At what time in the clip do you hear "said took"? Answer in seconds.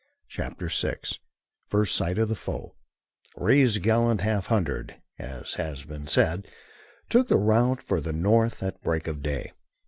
6.07-7.27